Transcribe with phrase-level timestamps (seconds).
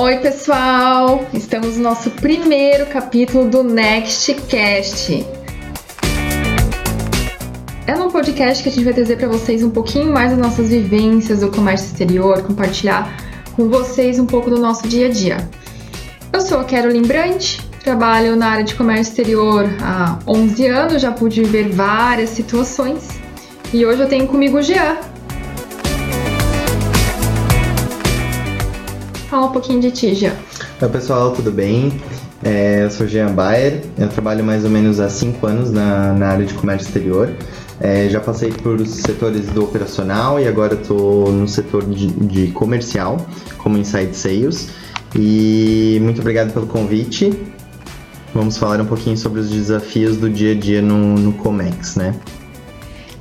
[0.00, 1.26] Oi, pessoal!
[1.34, 5.26] Estamos no nosso primeiro capítulo do Nextcast.
[7.84, 10.68] É um podcast que a gente vai trazer para vocês um pouquinho mais das nossas
[10.68, 13.12] vivências do comércio exterior, compartilhar
[13.56, 15.36] com vocês um pouco do nosso dia a dia.
[16.32, 21.10] Eu sou a Carolyn Brandt, trabalho na área de comércio exterior há 11 anos, já
[21.10, 23.18] pude viver várias situações
[23.74, 24.96] e hoje eu tenho comigo o Jean.
[29.28, 30.32] Fala um pouquinho de ti, Jean.
[30.80, 31.92] Oi, pessoal, tudo bem?
[32.42, 36.28] É, eu sou Jean Bayer, eu trabalho mais ou menos há 5 anos na, na
[36.28, 37.30] área de comércio exterior.
[37.78, 43.18] É, já passei por setores do operacional e agora estou no setor de, de, comercial,
[43.58, 44.70] como Inside Sales.
[45.14, 47.30] E muito obrigado pelo convite.
[48.32, 52.14] Vamos falar um pouquinho sobre os desafios do dia a dia no, no Comex, né?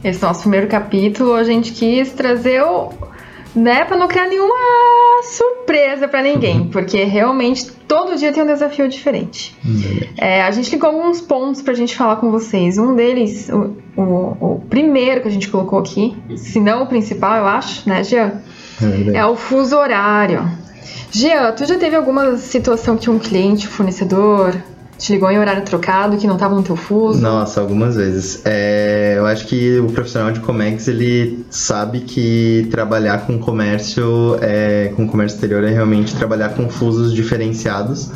[0.01, 2.93] Esse nosso primeiro capítulo, a gente quis trazer o.
[3.57, 4.55] né, para não criar nenhuma
[5.23, 9.57] surpresa para ninguém, porque realmente todo dia tem um desafio diferente.
[10.15, 12.77] É, a gente ligou alguns pontos pra gente falar com vocês.
[12.77, 14.01] Um deles, o, o,
[14.39, 18.41] o, primeiro que a gente colocou aqui, se não o principal, eu acho, né, Jean?
[19.11, 20.47] É, é o fuso horário.
[21.11, 24.55] Jean, tu já teve alguma situação que um cliente, um fornecedor,
[24.97, 27.21] te ligou em horário trocado, que não estava no teu fuso?
[27.21, 28.41] Nossa, algumas vezes.
[28.43, 34.91] É, eu acho que o profissional de Comex, ele sabe que trabalhar com comércio, é,
[34.95, 38.11] com comércio exterior é realmente trabalhar com fusos diferenciados.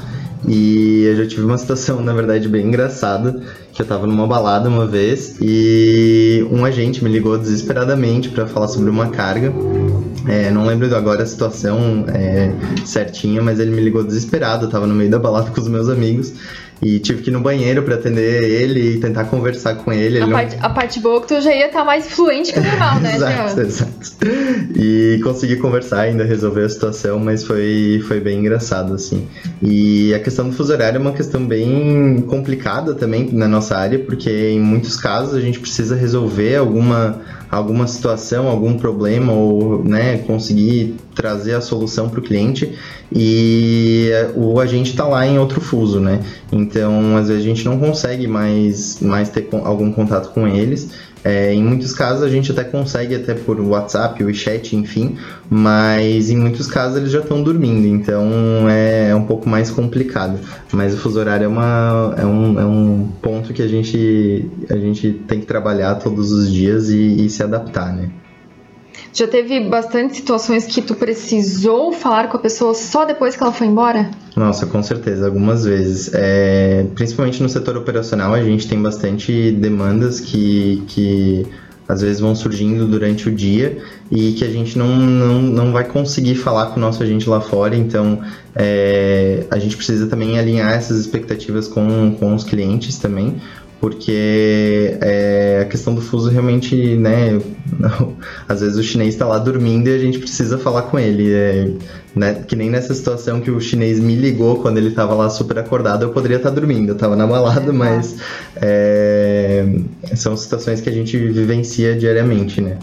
[0.47, 4.67] E eu já tive uma situação, na verdade, bem engraçada, que eu tava numa balada
[4.67, 9.53] uma vez e um agente me ligou desesperadamente para falar sobre uma carga.
[10.27, 12.51] É, não lembro agora a situação é,
[12.83, 15.87] certinha, mas ele me ligou desesperado, eu tava no meio da balada com os meus
[15.87, 16.33] amigos
[16.81, 20.17] e tive que ir no banheiro para atender ele e tentar conversar com ele.
[20.17, 20.65] A, ele parte, não...
[20.65, 22.99] a parte boa é que tu já ia estar tá mais fluente que o normal,
[22.99, 23.61] né, Exato, Jean?
[23.63, 23.91] exato.
[24.75, 29.27] E consegui conversar, ainda resolver a situação, mas foi, foi bem engraçado, assim.
[29.61, 33.99] E a questão do fuso horário é uma questão bem complicada também na nossa área,
[33.99, 37.21] porque em muitos casos a gente precisa resolver alguma
[37.51, 42.73] alguma situação, algum problema ou né, conseguir trazer a solução para o cliente
[43.13, 46.21] e o agente está lá em outro fuso, né?
[46.49, 50.89] Então, às vezes a gente não consegue mais, mais ter algum contato com eles
[51.23, 55.17] é, em muitos casos a gente até consegue até por WhatsApp, o chat, enfim,
[55.49, 60.39] mas em muitos casos eles já estão dormindo, então é, é, um pouco mais complicado.
[60.71, 64.77] Mas o fuso horário é, uma, é, um, é um ponto que a gente, a
[64.77, 68.09] gente tem que trabalhar todos os dias e, e se adaptar, né?
[69.13, 73.51] Já teve bastante situações que tu precisou falar com a pessoa só depois que ela
[73.51, 74.09] foi embora?
[74.35, 76.09] Nossa, com certeza, algumas vezes.
[76.13, 81.45] É, principalmente no setor operacional, a gente tem bastante demandas que, que
[81.91, 83.79] às vezes vão surgindo durante o dia
[84.09, 87.41] e que a gente não, não, não vai conseguir falar com o nosso agente lá
[87.41, 88.21] fora, então
[88.55, 93.41] é, a gente precisa também alinhar essas expectativas com, com os clientes também,
[93.81, 97.41] porque é, a questão do fuso realmente, né,
[98.47, 101.67] às vezes o chinês está lá dormindo e a gente precisa falar com ele, é,
[102.15, 105.57] né, que nem nessa situação que o chinês me ligou quando ele estava lá super
[105.57, 108.17] acordado, eu poderia estar tá dormindo, eu estava na balada, é, mas
[110.13, 112.77] são situações que a gente vivencia diariamente, né.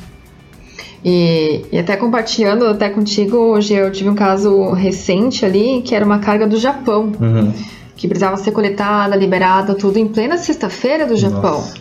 [1.05, 6.05] E, e, até compartilhando até contigo, hoje eu tive um caso recente ali, que era
[6.05, 7.13] uma carga do Japão.
[7.21, 7.53] Uhum
[7.99, 11.75] que precisava ser coletada, liberada, tudo em plena sexta-feira do Japão, Nossa.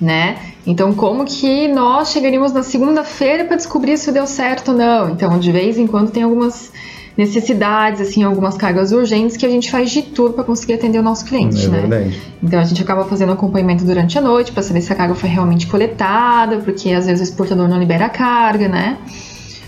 [0.00, 0.36] né?
[0.66, 5.10] Então, como que nós chegaríamos na segunda-feira para descobrir se deu certo ou não?
[5.10, 6.70] Então, de vez em quando tem algumas
[7.16, 11.02] necessidades, assim, algumas cargas urgentes que a gente faz de tudo para conseguir atender o
[11.02, 11.80] nosso cliente, é né?
[11.80, 12.22] Verdade.
[12.42, 15.28] Então a gente acaba fazendo acompanhamento durante a noite para saber se a carga foi
[15.28, 18.96] realmente coletada, porque às vezes o exportador não libera a carga, né?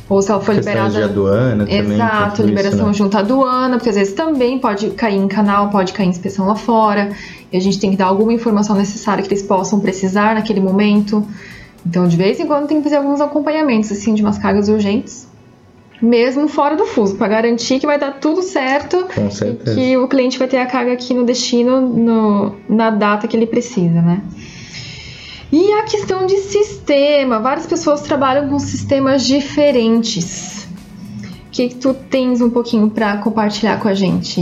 [0.09, 0.91] Ou se ela foi liberada.
[0.91, 1.95] de aduana também.
[1.95, 2.93] Exato, liberação isso, né?
[2.93, 6.47] junto à aduana, porque às vezes também pode cair em canal, pode cair em inspeção
[6.47, 7.11] lá fora.
[7.51, 11.27] E a gente tem que dar alguma informação necessária que eles possam precisar naquele momento.
[11.87, 15.27] Então, de vez em quando, tem que fazer alguns acompanhamentos, assim, de umas cargas urgentes.
[16.01, 19.79] Mesmo fora do fuso, para garantir que vai dar tudo certo Com certeza.
[19.79, 23.37] e que o cliente vai ter a carga aqui no destino no, na data que
[23.37, 24.21] ele precisa, né?
[25.53, 30.67] E a questão de sistema, várias pessoas trabalham com sistemas diferentes.
[31.47, 34.41] O que, que tu tens um pouquinho para compartilhar com a gente?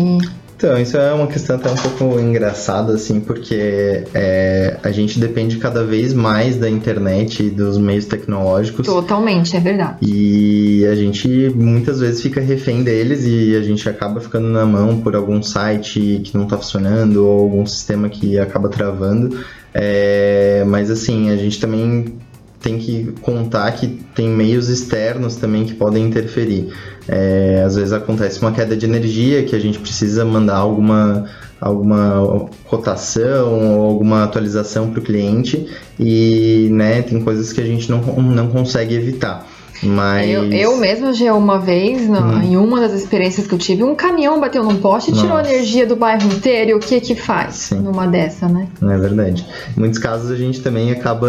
[0.60, 5.56] Então, isso é uma questão até um pouco engraçada, assim, porque é, a gente depende
[5.56, 8.86] cada vez mais da internet e dos meios tecnológicos.
[8.86, 9.96] Totalmente, é verdade.
[10.02, 15.00] E a gente muitas vezes fica refém deles e a gente acaba ficando na mão
[15.00, 19.42] por algum site que não está funcionando ou algum sistema que acaba travando.
[19.72, 22.18] É, mas assim, a gente também
[22.60, 26.72] tem que contar que tem meios externos também que podem interferir.
[27.08, 31.26] É, às vezes acontece uma queda de energia que a gente precisa mandar alguma
[31.60, 35.68] alguma cotação ou alguma atualização para o cliente
[35.98, 39.46] e né, tem coisas que a gente não, não consegue evitar.
[39.82, 40.30] Mas...
[40.30, 42.42] Eu, eu mesma já uma vez, no, hum.
[42.42, 45.40] em uma das experiências que eu tive, um caminhão bateu num poste e tirou a
[45.40, 46.70] energia do bairro inteiro.
[46.70, 47.80] E o que que faz Sim.
[47.80, 48.68] numa dessa, né?
[48.82, 49.46] É verdade.
[49.76, 51.28] Em muitos casos a gente também acaba,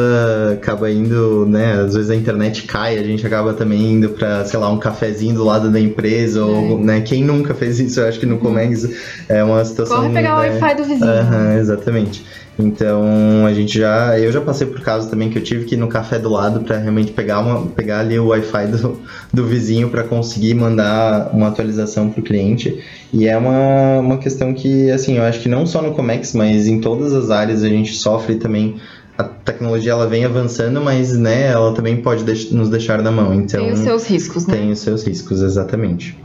[0.54, 1.74] acaba indo, né?
[1.74, 5.36] Às vezes a internet cai, a gente acaba também indo para, sei lá, um cafezinho
[5.36, 6.40] do lado da empresa.
[6.40, 6.44] É.
[6.44, 7.02] Ou, né?
[7.02, 8.00] Quem nunca fez isso?
[8.00, 8.90] Eu acho que no Comex
[9.30, 9.98] é uma situação.
[9.98, 10.36] Corre pegar né?
[10.36, 11.12] o Wi-Fi do vizinho.
[11.12, 12.26] Uhum, exatamente.
[12.62, 14.18] Então a gente já.
[14.20, 16.62] Eu já passei por casos também que eu tive que ir no café do lado
[16.62, 19.00] para realmente pegar, uma, pegar ali o Wi-Fi do,
[19.34, 22.82] do vizinho para conseguir mandar uma atualização para o cliente.
[23.14, 26.68] E é uma, uma questão que, assim, eu acho que não só no Comex, mas
[26.68, 28.78] em todas as áreas a gente sofre também.
[29.18, 32.24] A tecnologia ela vem avançando, mas né, ela também pode
[32.54, 33.34] nos deixar na mão.
[33.34, 34.56] Então, tem os seus riscos, né?
[34.56, 36.18] Tem os seus riscos, exatamente.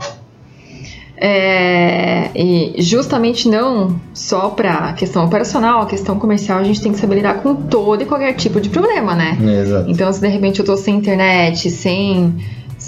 [1.19, 6.91] É, e justamente não só para a questão operacional, a questão comercial, a gente tem
[6.91, 9.35] que saber lidar com todo e qualquer tipo de problema, né?
[9.61, 9.89] Exato.
[9.89, 12.35] Então, se de repente eu estou sem internet, sem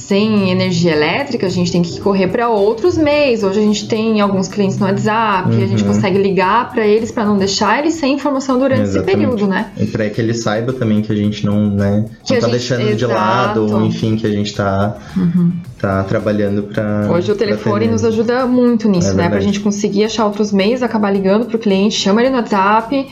[0.10, 3.44] sem energia elétrica, a gente tem que correr para outros meios.
[3.44, 5.64] Hoje a gente tem alguns clientes no WhatsApp, uhum.
[5.64, 5.94] a gente uhum.
[5.94, 9.08] consegue ligar para eles para não deixar eles sem informação durante Exatamente.
[9.08, 9.70] esse período, né?
[9.78, 12.58] E para que ele saiba também que a gente não, né, que não tá gente...
[12.58, 12.96] deixando Exato.
[12.96, 15.52] de lado, ou enfim, que a gente tá, uhum.
[15.78, 19.30] tá trabalhando para Hoje o telefone nos ajuda muito nisso, é né?
[19.30, 23.08] Para a gente conseguir achar outros meios, acabar ligando pro cliente, chama ele no WhatsApp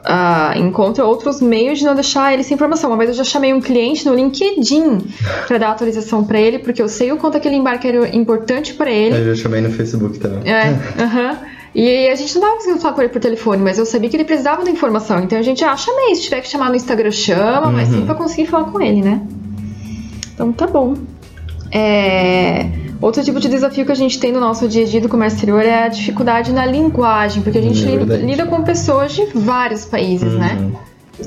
[0.00, 2.90] uh, encontra outros meios de não deixar ele sem informação.
[2.90, 4.98] Uma vez eu já chamei um cliente no LinkedIn
[5.46, 8.90] para dar atualização para ele, porque eu sei o quanto aquele embarque era importante para
[8.90, 9.16] ele.
[9.16, 10.52] Eu já chamei no Facebook também.
[10.52, 10.68] É,
[11.02, 11.32] aham.
[11.32, 11.60] Uh -huh.
[11.74, 14.16] E a gente não estava conseguindo falar com ele por telefone, mas eu sabia que
[14.16, 15.20] ele precisava da informação.
[15.22, 16.14] Então a gente, ah, chamei.
[16.16, 17.72] Se tiver que chamar no Instagram, chama, uhum.
[17.72, 19.22] mas sempre pra conseguir falar com ele, né?
[20.34, 20.94] Então tá bom.
[21.70, 22.89] É...
[23.00, 25.36] Outro tipo de desafio que a gente tem no nosso dia a dia do comércio
[25.36, 29.24] exterior é a dificuldade na linguagem, porque a gente é lida, lida, com pessoas de
[29.34, 30.56] vários países, né?
[30.60, 30.68] uhum.
[30.68, 30.78] né?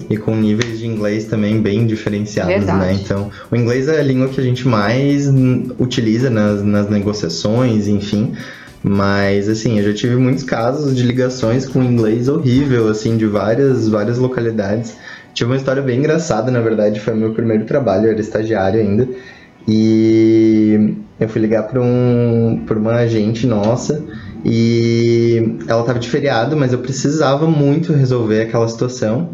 [0.10, 2.60] E com níveis de inglês também bem diferenciados, né?
[2.60, 2.80] Verdade.
[2.80, 3.00] né?
[3.04, 5.28] Então, o inglês é a língua que a gente mais
[5.80, 8.34] utiliza nas, nas negociações, enfim.
[8.84, 13.88] Mas, assim, eu já tive muitos casos de ligações com inglês horrível, assim, de várias,
[13.88, 14.96] várias localidades.
[15.34, 19.08] Tive uma história bem engraçada, na verdade, foi meu primeiro trabalho, eu era estagiário ainda.
[19.68, 24.04] E eu fui ligar para um, pra uma agente nossa
[24.46, 29.30] e ela estava de feriado, mas eu precisava muito resolver aquela situação.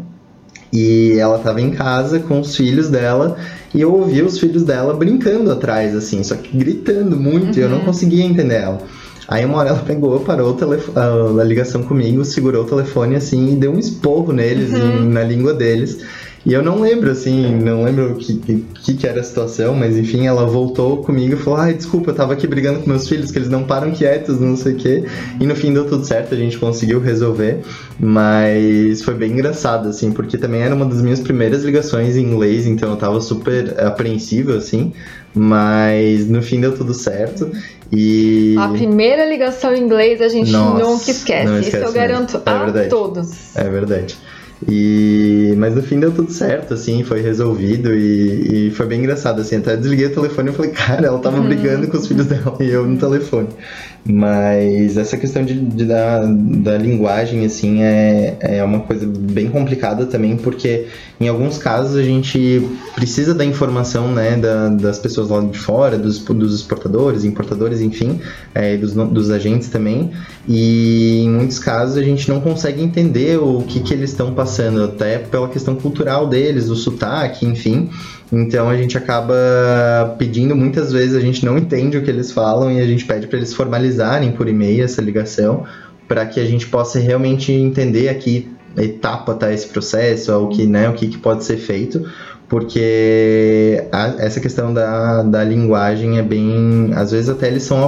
[0.72, 3.36] E ela estava em casa com os filhos dela
[3.74, 7.58] e eu ouvia os filhos dela brincando atrás, assim, só que gritando muito uhum.
[7.58, 7.84] e eu não uhum.
[7.86, 8.78] conseguia entender ela.
[9.26, 10.56] Aí uma hora ela pegou, parou
[10.96, 15.04] a, a ligação comigo, segurou o telefone assim e deu um esporro neles, uhum.
[15.04, 15.98] em, na língua deles.
[16.44, 18.34] E eu não lembro, assim, não lembro o que,
[18.82, 22.14] que, que, era a situação, mas enfim, ela voltou comigo e falou: ai, desculpa, eu
[22.14, 25.04] tava aqui brigando com meus filhos, que eles não param quietos, não sei o quê.
[25.38, 27.60] E no fim deu tudo certo, a gente conseguiu resolver,
[27.98, 32.66] mas foi bem engraçado, assim, porque também era uma das minhas primeiras ligações em inglês,
[32.66, 34.94] então eu tava super apreensivo, assim,
[35.34, 37.52] mas no fim deu tudo certo.
[37.92, 38.56] E...
[38.58, 41.44] A primeira ligação em inglês a gente Nossa, nunca esquece.
[41.44, 43.54] Não esquece Isso eu garanto é a todos.
[43.54, 44.16] É verdade.
[44.68, 49.40] E, mas no fim deu tudo certo, assim, foi resolvido e, e foi bem engraçado,
[49.40, 51.46] assim, até desliguei o telefone e falei, cara, ela tava uhum.
[51.46, 53.48] brigando com os filhos dela e eu no telefone.
[54.04, 60.06] Mas essa questão de, de da, da linguagem, assim, é, é uma coisa bem complicada
[60.06, 60.86] também, porque
[61.20, 65.98] em alguns casos a gente precisa da informação, né, da, das pessoas lá de fora,
[65.98, 68.20] dos, dos exportadores, importadores, enfim,
[68.54, 70.10] é, dos, dos agentes também,
[70.48, 74.82] e em muitos casos a gente não consegue entender o que, que eles estão passando,
[74.82, 77.90] até pela questão cultural deles, o sotaque, enfim.
[78.32, 79.34] Então a gente acaba
[80.18, 83.26] pedindo muitas vezes, a gente não entende o que eles falam e a gente pede
[83.26, 85.64] para eles formalizarem por e-mail essa ligação
[86.06, 90.88] para que a gente possa realmente entender aqui etapa tá esse processo, o que, né,
[90.88, 92.04] o que, que pode ser feito,
[92.50, 96.90] porque a, essa questão da, da linguagem é bem.
[96.96, 97.78] Às vezes até eles são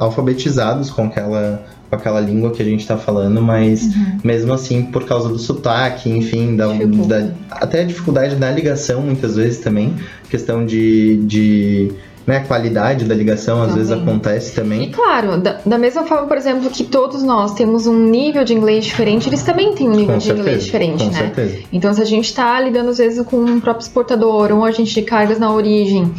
[0.00, 4.18] alfabetizados com aquela com aquela língua que a gente está falando, mas uhum.
[4.24, 9.36] mesmo assim, por causa do sotaque, enfim, da, da, até a dificuldade na ligação, muitas
[9.36, 9.94] vezes também,
[10.30, 11.92] questão de, de
[12.26, 13.84] né, a qualidade da ligação às também.
[13.84, 14.82] vezes acontece também.
[14.84, 18.54] E claro, da, da, mesma forma, por exemplo, que todos nós temos um nível de
[18.54, 21.18] inglês diferente, eles também têm um nível com de certeza, inglês diferente, com né?
[21.18, 21.58] Certeza.
[21.72, 25.02] Então, se a gente está lidando às vezes com um próprio exportador, um agente de
[25.02, 26.12] cargas na origem,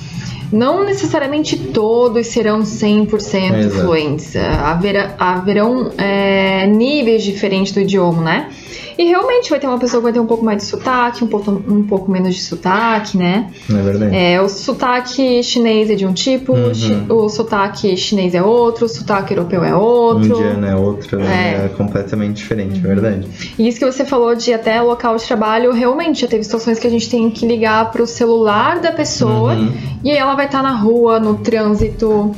[0.51, 3.81] não necessariamente todos serão 100% Exato.
[3.81, 4.35] fluentes.
[4.35, 8.49] Haverá, haverão é, níveis diferentes do idioma, né?
[8.97, 11.27] E realmente vai ter uma pessoa que vai ter um pouco mais de sotaque, um
[11.27, 13.49] pouco, um pouco menos de sotaque, né?
[13.69, 14.15] É verdade.
[14.15, 17.05] É, o sotaque chinês é de um tipo, Uhum.
[17.09, 20.25] o sotaque chinês é outro, o sotaque europeu é outro.
[20.25, 21.65] Indiana é outra, né?
[21.65, 23.27] é completamente diferente, é verdade.
[23.57, 26.87] E isso que você falou de até local de trabalho, realmente já teve situações que
[26.87, 29.71] a gente tem que ligar pro celular da pessoa Uhum.
[30.03, 32.31] e aí ela vai estar na rua, no trânsito.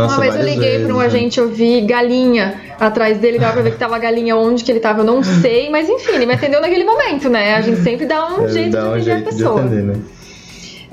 [0.00, 1.06] Nossa, Uma vez eu liguei vezes, pra um né?
[1.06, 4.80] agente, eu vi galinha atrás dele, dava pra ver que tava galinha onde que ele
[4.80, 7.54] tava, eu não sei, mas enfim, ele me atendeu naquele momento, né?
[7.56, 9.60] A gente sempre dá um jeito dá de um atender a pessoa.
[9.60, 9.94] atender, né?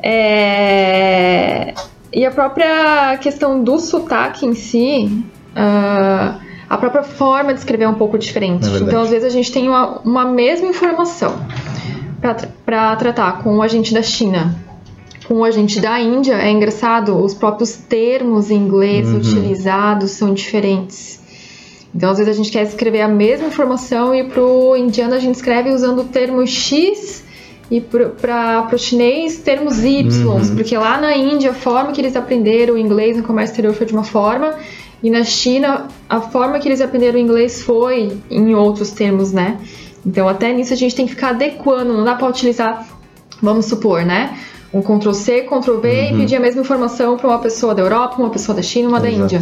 [0.07, 1.73] É,
[2.13, 5.23] E a própria questão do sotaque em si,
[5.55, 8.67] ah, a própria forma de escrever é um pouco diferente.
[8.67, 11.35] É então, às vezes, a gente tem uma, uma mesma informação
[12.65, 14.55] para tratar com o agente da China.
[15.27, 19.17] Com o agente da Índia, é engraçado, os próprios termos em inglês Uhum.
[19.17, 21.19] utilizados são diferentes.
[21.93, 25.35] Então, às vezes, a gente quer escrever a mesma informação e pro indiano a gente
[25.35, 27.23] escreve usando o termo X
[27.71, 30.55] e para o chinês termos Y, Uhum.
[30.55, 33.87] porque lá na Índia a forma que eles aprenderam o inglês no comércio exterior foi
[33.87, 34.53] de uma forma
[35.01, 39.57] e na China a forma que eles aprenderam o inglês foi em outros termos, né?
[40.05, 42.87] Então até nisso a gente tem que ficar adequando, não dá para utilizar,
[43.41, 44.37] vamos supor, né?
[44.77, 46.19] Um Ctrl C, Ctrl V e Uhum.
[46.19, 49.09] pedir a mesma informação para uma pessoa da Europa, uma pessoa da China, uma da
[49.09, 49.23] Exato.
[49.35, 49.41] Índia.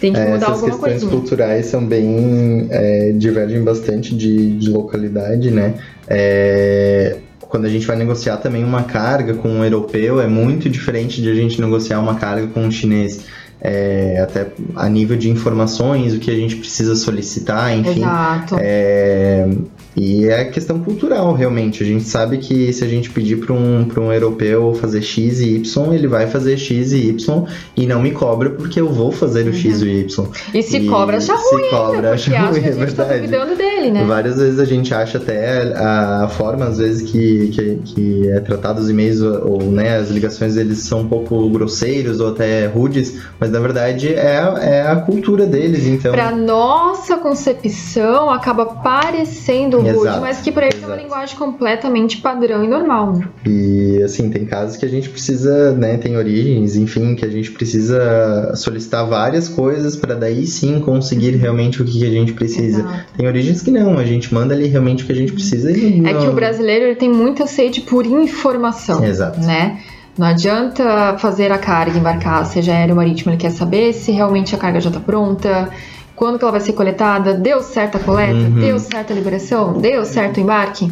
[0.00, 1.10] Tem que É, mudar essas alguma questões coisinha.
[1.10, 2.68] culturais são bem.
[2.70, 5.74] é, divergem bastante de, de localidade, né?
[6.06, 11.20] É, quando a gente vai negociar também uma carga com um europeu, é muito diferente
[11.22, 13.20] de a gente negociar uma carga com um chinês.
[13.60, 14.46] É, até
[14.76, 18.02] a nível de informações, o que a gente precisa solicitar, enfim.
[18.02, 18.56] Exato.
[18.60, 19.48] É,
[19.96, 21.82] e é questão cultural, realmente.
[21.82, 25.40] A gente sabe que se a gente pedir para um, pra um europeu fazer X
[25.40, 27.44] e Y, ele vai fazer X e Y
[27.76, 30.26] e não me cobra porque eu vou fazer o X e o Y.
[30.54, 32.12] E se E cobra, acha se ruim, cobra, né?
[32.12, 33.20] acha Porque acha ruim, é gente tá verdade.
[33.26, 34.04] duvidando dele, né?
[34.06, 38.40] Várias vezes a gente acha até a, a forma, às vezes, que, que, que é
[38.40, 43.18] tratado os e-mails ou, né, as ligações, eles são um pouco grosseiros ou até rudes,
[43.40, 46.12] mas na verdade é, a- é a cultura deles, então...
[46.12, 52.64] Pra nossa concepção, acaba parecendo Exato, mas que pra eles é uma linguagem completamente padrão
[52.64, 53.28] e normal, né?
[53.46, 57.50] E assim, tem casos que a gente precisa, né, tem origens, enfim, que a gente
[57.52, 62.80] precisa solicitar várias coisas para daí sim conseguir realmente o que a gente precisa.
[62.80, 63.04] Exato.
[63.16, 66.00] Tem origens que não, a gente manda ali realmente o que a gente precisa e
[66.00, 66.10] não...
[66.10, 69.40] É que o brasileiro ele tem muita sede por informação, Exato.
[69.40, 69.80] né?
[70.16, 74.52] Não adianta fazer a carga embarcar, seja aéreo ou marítimo, ele quer saber se realmente
[74.52, 75.70] a carga já está pronta,
[76.18, 78.58] quando que ela vai ser coletada, deu certo a coleta, Uhum.
[78.60, 80.90] deu certo a liberação, deu certo o embarque.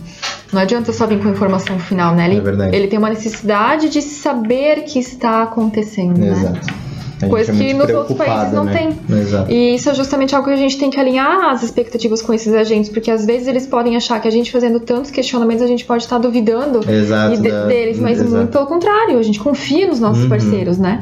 [0.53, 2.27] Não adianta só vir com a informação final, né?
[2.29, 2.77] Ele, É verdade.
[2.77, 6.31] ele tem uma necessidade de saber que está acontecendo, né?
[6.31, 6.87] Exato.
[7.31, 8.73] Coisa é que nos outros países não né?
[9.09, 9.19] tem.
[9.19, 9.51] Exato.
[9.51, 12.53] E isso é justamente algo que a gente tem que alinhar as expectativas com esses
[12.53, 15.85] agentes, porque às vezes eles podem achar que a gente fazendo tantos questionamentos a gente
[15.87, 17.41] pode estar duvidando Exato.
[17.41, 18.31] de- da- deles, mas exato.
[18.37, 20.29] muito pelo contrário, a gente confia nos nossos Uhum.
[20.29, 21.01] parceiros, né?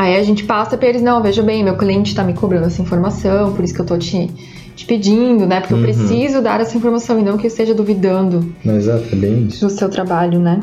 [0.00, 2.80] Aí a gente passa pra eles, não, veja bem, meu cliente tá me cobrando essa
[2.80, 4.30] informação, por isso que eu tô te,
[4.74, 5.60] te pedindo, né?
[5.60, 5.80] Porque Uhum.
[5.80, 9.66] eu preciso dar essa informação e não que eu esteja duvidando Não, é isso.
[9.66, 10.58] do seu trabalho, né?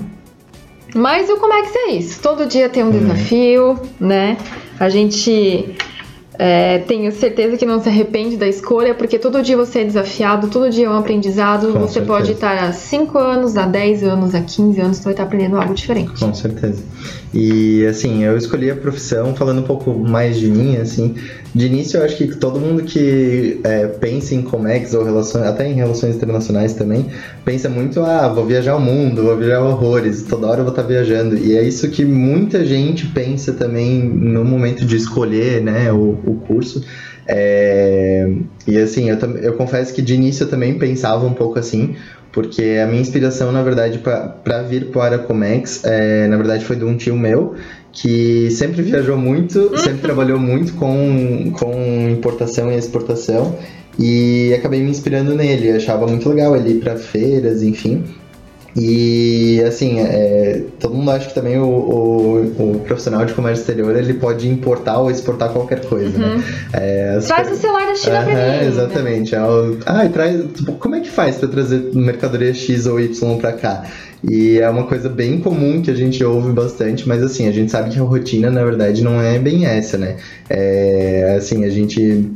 [0.96, 2.20] Mas o Comex é isso.
[2.20, 2.94] Todo dia tem um Uhum.
[2.94, 4.38] desafio, né?
[4.80, 5.76] A gente
[6.40, 10.48] é, tenho certeza que não se arrepende da escolha, porque todo dia você é desafiado,
[10.50, 11.74] todo dia é um aprendizado.
[11.74, 12.06] Com você certeza.
[12.06, 15.58] pode estar há 5 anos, há 10 anos, há 15 anos, você vai estar aprendendo
[15.58, 16.20] algo diferente.
[16.20, 16.84] Com certeza.
[17.34, 21.16] E assim, eu escolhi a profissão falando um pouco mais de mim, assim.
[21.54, 25.68] De início, eu acho que todo mundo que é, pensa em Comex ou relações, até
[25.68, 27.08] em relações internacionais também,
[27.44, 30.84] pensa muito, ah, vou viajar o mundo, vou viajar horrores, toda hora eu vou estar
[30.84, 31.36] viajando.
[31.38, 36.36] E é isso que muita gente pensa também no momento de escolher, né, o, o
[36.36, 36.84] curso.
[37.28, 38.30] É,
[38.66, 41.96] e assim, eu, eu confesso que de início eu também pensava um pouco assim,
[42.32, 46.76] porque a minha inspiração, na verdade, para vir para a Comex, é, na verdade, foi
[46.76, 47.56] de um tio meu
[47.92, 53.58] que sempre viajou muito, sempre trabalhou muito com, com importação e exportação,
[53.98, 55.70] e acabei me inspirando nele.
[55.70, 58.04] Eu achava muito legal ele ir para feiras, enfim.
[58.80, 63.96] E assim, é, todo mundo acha que também o, o, o profissional de comércio exterior
[63.98, 66.44] ele pode importar ou exportar qualquer coisa, né?
[66.74, 68.58] É, as Traz o celular da China pra Aham, mim.
[68.60, 68.68] né?
[68.68, 69.34] Exatamente.
[69.34, 70.42] É o- Ah, e traz.
[70.54, 73.84] tipo, como é que faz pra trazer mercadoria X ou Y pra cá?
[74.30, 77.72] E é uma coisa bem comum que a gente ouve bastante, mas assim, a gente
[77.72, 80.18] sabe que a rotina, na verdade, não é bem essa, né?
[80.50, 82.30] É, assim, a gente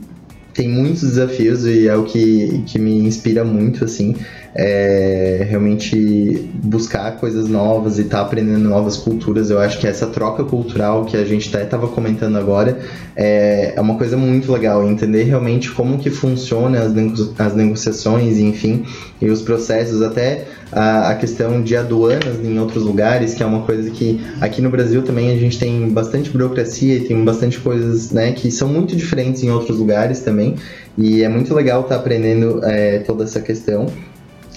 [0.53, 4.15] tem muitos desafios e é o que, que me inspira muito, assim.
[4.53, 9.50] É, realmente buscar coisas novas e estar tá aprendendo novas culturas.
[9.50, 12.79] Eu acho que essa troca cultural que a gente até estava comentando agora
[13.15, 18.38] é, é uma coisa muito legal, entender realmente como que funciona as, nego as negociações,
[18.38, 18.86] enfim,
[19.22, 23.62] e os processos, até a, a, questão de aduanas em outros lugares, que é uma
[23.62, 28.12] coisa que aqui no Brasil também a gente tem bastante burocracia e tem bastante coisas
[28.12, 30.55] né, que são muito diferentes em outros lugares também,
[30.98, 33.88] e é muito legal estar tá aprendendo é, toda essa questão.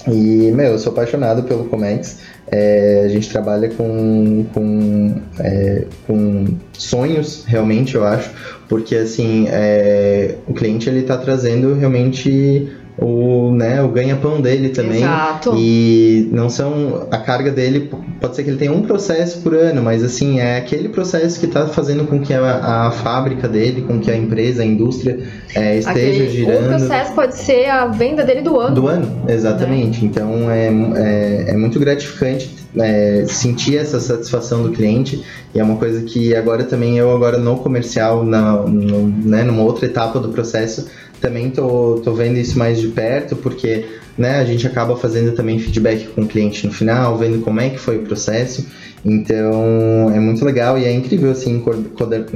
[0.07, 2.19] E, meu, eu sou apaixonado pelo Comex.
[2.51, 8.31] É, a gente trabalha com, com, é, com sonhos, realmente, eu acho,
[8.69, 15.03] porque, assim, é, o cliente, ele tá trazendo realmente o, né, o ganha-pão dele também.
[15.03, 15.55] Exato.
[15.57, 17.09] E não são.
[17.11, 20.59] A carga dele pode ser que ele tenha um processo por ano, mas assim, é
[20.59, 24.63] aquele processo que está fazendo com que a, a, fábrica dele, com que a empresa,
[24.63, 25.19] a indústria
[25.55, 26.67] é, esteja aquele, girando.
[26.67, 28.75] O processo pode ser a venda dele do ano.
[28.75, 30.03] Do ano, exatamente.
[30.03, 30.11] Né?
[30.11, 35.77] Então é, é, é, muito gratificante é, sentir essa satisfação do cliente e é uma
[35.77, 40.29] coisa que agora também eu agora no comercial, na, no, né, numa outra etapa do
[40.29, 40.87] processo
[41.25, 45.59] também tô, tô vendo isso mais de perto, porque né, a gente acaba fazendo também
[45.59, 48.67] feedback com o cliente no final, vendo como é que foi o processo.
[49.03, 51.63] Então é muito legal e é incrível assim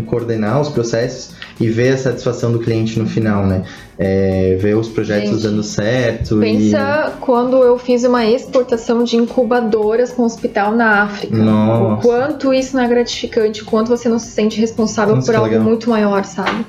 [0.06, 1.30] coordenar os processos
[1.60, 3.64] e ver a satisfação do cliente no final, né?
[3.98, 6.38] É, ver os projetos gente, dando certo.
[6.38, 7.20] Pensa e...
[7.20, 11.36] quando eu fiz uma exportação de incubadoras com um hospital na África.
[11.36, 11.94] Nossa.
[11.94, 15.36] O quanto isso não é gratificante, o quanto você não se sente responsável Nossa, por
[15.36, 15.64] algo legal.
[15.64, 16.64] muito maior, sabe?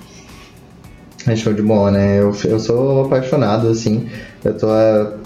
[1.27, 2.19] É show de bola, né?
[2.19, 4.07] Eu, eu sou apaixonado, assim.
[4.43, 4.67] Eu, tô,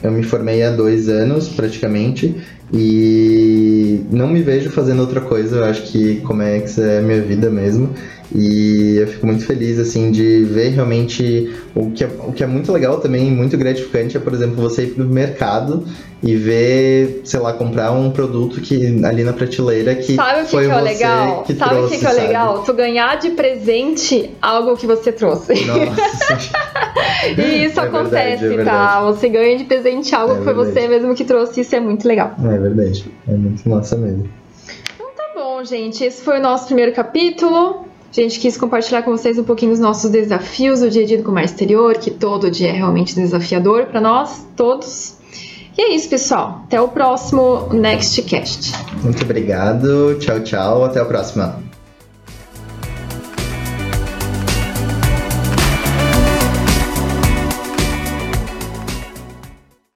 [0.01, 2.35] eu me formei há dois anos, praticamente,
[2.73, 5.57] e não me vejo fazendo outra coisa.
[5.57, 7.91] Eu acho que Comex é minha vida mesmo.
[8.35, 12.47] E eu fico muito feliz, assim, de ver realmente o que, é, o que é
[12.47, 15.85] muito legal também, muito gratificante, é, por exemplo, você ir pro mercado
[16.21, 20.51] e ver, sei lá, comprar um produto que ali na prateleira que sabe o que
[20.51, 21.43] foi que é legal?
[21.43, 22.63] que sabe o que, que é legal?
[22.63, 25.53] Tu ganhar de presente algo que você trouxe.
[25.65, 26.37] Nossa.
[27.37, 29.01] e isso é acontece, verdade, é tá?
[29.01, 32.07] Você ganha de presente algo é que foi você mesmo que trouxe, isso é muito
[32.07, 32.33] legal.
[32.43, 34.27] É verdade, é muito massa mesmo.
[34.95, 36.03] Então tá bom, gente.
[36.03, 37.92] Esse foi o nosso primeiro capítulo.
[38.15, 41.17] A gente quis compartilhar com vocês um pouquinho os nossos desafios do dia a dia
[41.17, 45.15] do comércio exterior, que todo dia é realmente desafiador para nós, todos.
[45.75, 46.61] E é isso, pessoal.
[46.65, 48.71] Até o próximo Nextcast.
[49.01, 50.15] Muito obrigado.
[50.19, 50.85] Tchau, tchau.
[50.85, 51.72] Até a próxima.